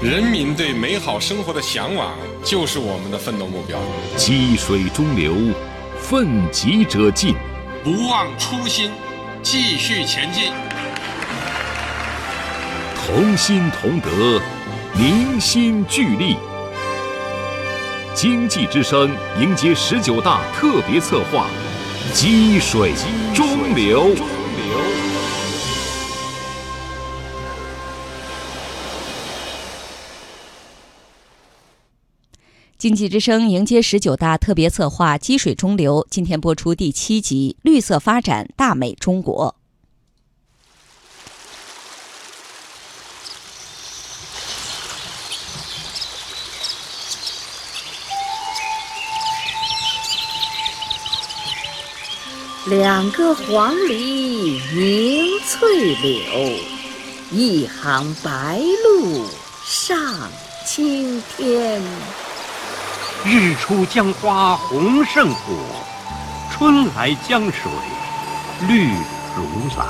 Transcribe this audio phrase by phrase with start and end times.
[0.00, 3.76] 人民对美好生活的向往就是我们的奋斗目标。
[4.16, 5.34] 积水中流，
[6.00, 7.34] 奋楫者进，
[7.82, 8.92] 不忘初心，
[9.42, 10.52] 继续前进。
[12.94, 14.40] 同心同德，
[14.94, 16.36] 凝心聚力。
[18.14, 19.10] 经济之声
[19.40, 21.48] 迎接十九大特别策划：
[22.14, 22.92] 积水
[23.34, 24.14] 中流。
[32.78, 39.56] 经济之声迎接十九大特别策划“积水中流”，今天播出第七集《绿色发展，大美中国》。
[52.70, 56.56] 两个黄鹂鸣翠柳，
[57.32, 59.26] 一行白鹭
[59.64, 60.30] 上
[60.64, 61.82] 青天。
[63.24, 65.52] 日出江花红胜火，
[66.50, 67.70] 春来江水
[68.68, 68.84] 绿
[69.36, 69.42] 如
[69.76, 69.86] 蓝。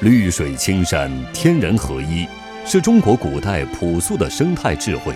[0.00, 2.26] 绿水青山，天人合一，
[2.64, 5.12] 是中国古代朴素的生态智慧。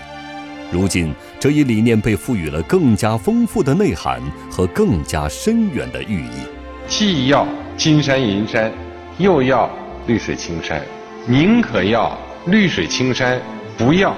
[0.69, 6.45] 如今，这一理念被赋予了更加丰富的内涵和更加深远的寓意。
[6.89, 8.71] 既要金山银山，
[9.17, 9.69] 又要
[10.07, 10.81] 绿水青山，
[11.25, 12.15] 宁可要
[12.47, 13.41] 绿水青山，
[13.77, 14.13] 不要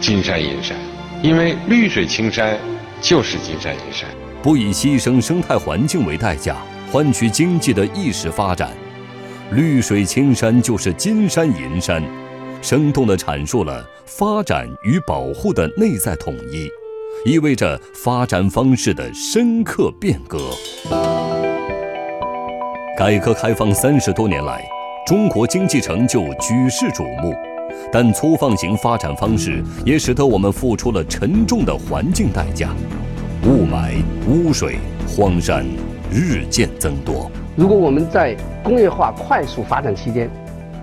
[0.00, 0.76] 金山银山，
[1.20, 2.56] 因为绿水青山
[3.00, 4.08] 就是金山银山。
[4.40, 6.56] 不以牺牲生态环境为代价，
[6.92, 8.70] 换取经济的一时发展，
[9.50, 12.00] 绿水青山就是金山银山，
[12.62, 16.70] 生动地阐述了发展与保护的内在统一，
[17.28, 20.38] 意味着发展方式的深刻变革。
[22.96, 24.64] 改革开放三十多年来，
[25.04, 27.34] 中国经济成就举世瞩目，
[27.92, 32.74] 但粗放型发展方式也使得我们付出了沉重的环境代价，
[33.44, 35.66] 雾霾、污水、荒山
[36.12, 37.30] 日渐增多。
[37.56, 40.30] 如果我们在工业化快速发展期间，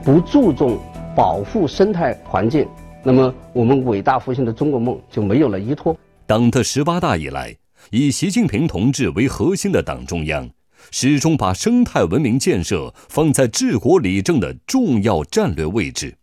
[0.04, 0.80] 不注重
[1.16, 2.68] 保护生态环境，
[3.04, 5.96] 那么我们伟大复兴的中国梦就没有了依托。
[6.26, 7.56] 党的十八大以来，
[7.92, 10.50] 以习近平同志为核心的党中央。
[10.92, 16.16] 始终把生态文明建设放在治国理政的重要战略位置。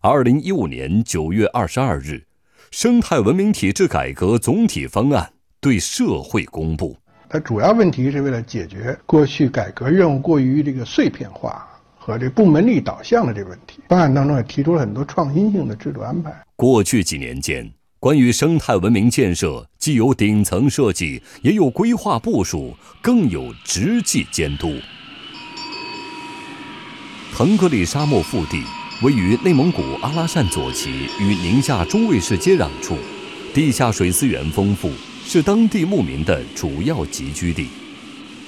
[0.00, 2.12] 二零一五年九月二十二日，
[2.70, 5.22] 《生态文明体制改革总体方案》
[5.60, 6.96] 对社会公布。
[7.28, 13.80] 它主要问题是为了解决过去改革任务过于这个碎片化和这部门力导向的这个问题。
[13.88, 16.32] 方案当中也提出了很多创新性的制度安排。
[16.54, 17.68] 过去几年间。
[17.98, 24.74] 关于生态文明建设，既有顶层设计，也有规划部署，更有实际监督。
[27.34, 28.62] 腾格里沙漠腹地
[29.02, 30.90] 位于内蒙古阿拉善左旗
[31.20, 32.96] 与宁夏中卫市接壤处，
[33.52, 34.90] 地下水资源丰富，
[35.22, 37.66] 是当地牧民的主要集居地。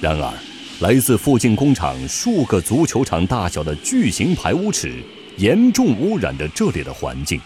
[0.01, 0.33] 然而，
[0.79, 4.91] 来自附近工厂数个足球场大小的巨型排污池，
[5.37, 7.39] 严重污染着这里的环境。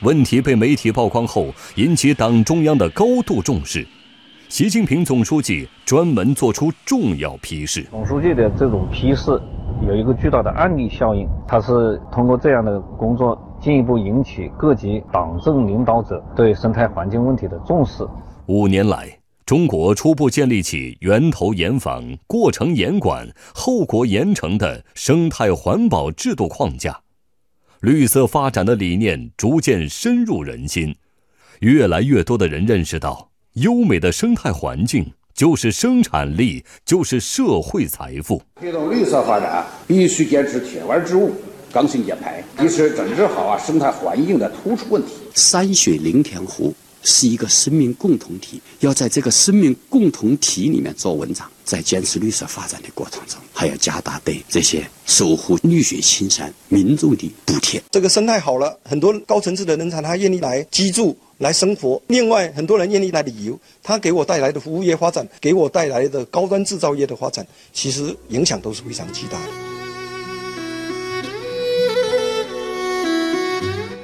[0.00, 3.86] 问题被媒体曝光后，引起党中央的高度重视。
[4.48, 7.86] 习近平总书记专门作出重要批示。
[7.90, 9.38] 总书记的这种批示
[9.86, 18.06] 有一个巨大的案例效应，它是通过这样的工作进一步引起各级党政领导者对生态环境问题的重视。
[18.46, 26.98] 五年来，中国初步建立起源头严防、过程严管、后果严惩的生态环保制度框架。
[27.80, 30.96] 绿色发展的理念逐渐深入人心，
[31.60, 38.40] 越来越多的人认识到，优美的生态环境就是生产力，就是社会财富。
[38.60, 41.32] 推动绿色发展，必须坚持铁腕治物，
[41.72, 45.14] 刚性减排，及时整治好啊生态环境的突出问题。
[45.34, 46.72] 山水林田湖。
[47.06, 57.82] 是一个生命共同体，要在这个生命共同体里面做文章，在坚持绿色发展的过程中，还要加大对这些守护绿水青山民众的补贴。
[57.90, 62.00] 这个生态好了，很多高层次的人才他愿意来居住、来生活。
[62.08, 69.48] 另外，很多人愿意来旅游，他给我带来的服务业发展，给我带来的高端制造业的发展，其实影响都是非常巨大的。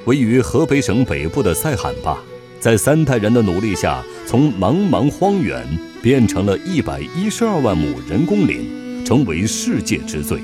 [0.06, 2.18] 位于河北省北部的塞罕坝。
[2.58, 5.66] 在三代人的努力下，从茫茫荒原
[6.02, 10.38] 变成了一百一十二万亩人工林，成为世界之最。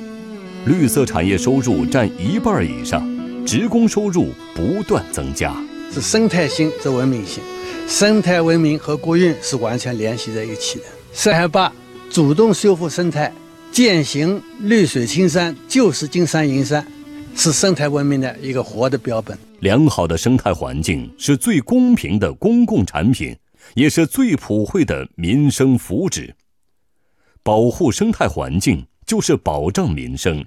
[0.64, 3.06] 绿色产业收入占一半以上，
[3.44, 5.54] 职工收入不断增加。
[5.92, 7.42] 是生态性，是文明性，
[7.88, 10.84] 生态文明和国运是完全联系在一起的。
[11.12, 11.72] 塞罕坝
[12.10, 13.32] 主动修复生态，
[13.72, 16.86] 践行绿水青山就是金山银山，
[17.34, 19.36] 是生态文明的一个活的标本。
[19.60, 23.34] 良好的生态环境是最公平的公共产品，
[23.74, 26.30] 也是最普惠的民生福祉。
[27.42, 30.44] 保护生态环境就是保障民生，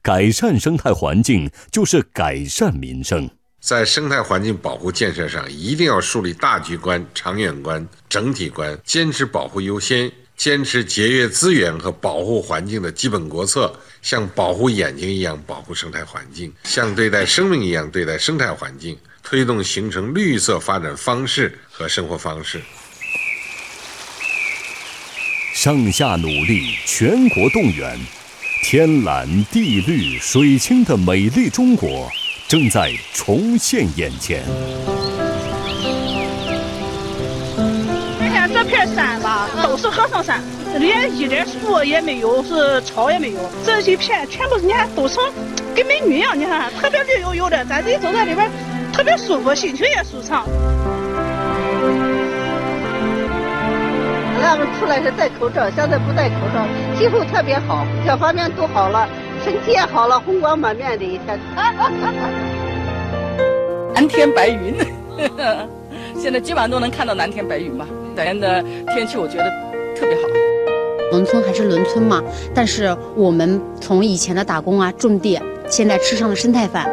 [0.00, 3.28] 改善生态环境就是改善民生。
[3.62, 13.72] 在生态环境保护建设上，一定要树立大局观、长远观、整体观，坚持保护优先，坚持节约资源和保护环境的基本国策，
[14.02, 22.60] 像保护眼睛一样保护生态环境，像对待生命一样对待生态环境，推动形成绿色发展方式和生活方式。
[25.54, 27.96] 上下努力，全国动员，
[28.64, 32.10] 天蓝地绿水清的美丽中国。
[32.52, 34.42] 正在重现眼前。
[38.20, 40.38] 你看这片山吧，都是合欢山，
[40.78, 45.24] 连一点树也没有，是草也没有，这一片全部你看都成
[45.74, 48.50] 跟美女一样，你看特别绿油油的，咱人走在里边
[48.92, 50.46] 特别舒服，心情也舒畅。
[54.42, 56.66] 俺们出来是戴口罩，现在不戴口罩，
[56.98, 59.08] 气候特别好，各方面都好了。
[59.44, 61.38] 身体也好了，红光满面的一天。
[63.94, 64.74] 蓝天白云，
[66.18, 67.86] 现在基本上都能看到蓝天白云吧。
[68.14, 68.62] 今天的
[68.94, 69.44] 天气我觉得
[69.96, 70.22] 特别好。
[71.10, 72.22] 农村还是农村嘛，
[72.54, 76.88] 但是我们从以前的打工啊、种地，现在吃上了生态饭，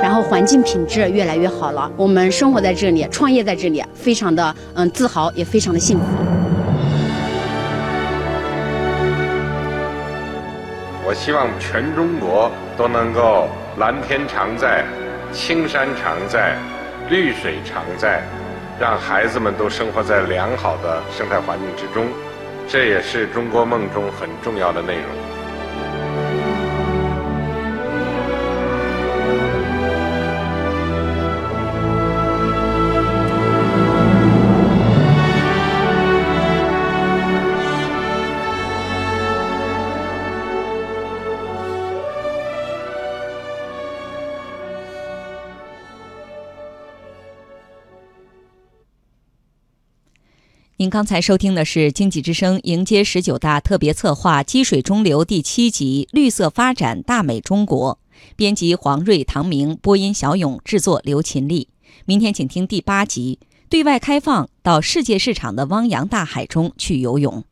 [0.00, 1.90] 然后环境品质越来越好了。
[1.96, 6.04] 我们生活在这里，创业在这里，非常的嗯自豪，也非常的幸福。
[11.18, 14.84] 希望全中国都能够蓝天常在，
[15.32, 16.56] 青山常在，
[17.10, 18.22] 绿水常在，
[18.78, 22.06] 让孩子们都生活在良好的生态环境之中，
[22.68, 25.37] 这也是中国梦中很重要的内容。
[50.80, 57.98] 您刚才收听的是《经济之声》迎接十九大特别策划《积水中流》第七集《绿色发展大美中国》，
[58.36, 61.66] 编辑黄瑞、唐明，播音小勇，制作刘勤力。
[62.04, 67.42] 明天请听第八集《对外开放到世界市场的汪洋大海中去游泳》。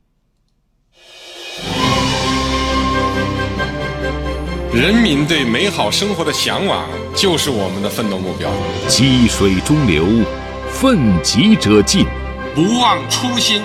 [4.73, 8.49] 人民对美好生活的向往就是我们的奋斗目标。
[8.87, 10.06] 积水中流，
[10.70, 12.06] 奋楫者进。
[12.56, 13.61] 不忘初心，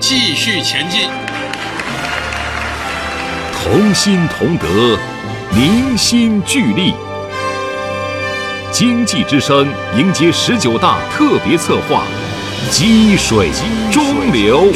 [0.00, 1.02] 继续前进。
[3.62, 4.98] 同心同德，
[5.54, 6.92] 凝心聚力。
[8.72, 12.02] 经济之声迎接十九大特别策划：
[12.68, 13.48] 积水
[13.92, 14.72] 中流。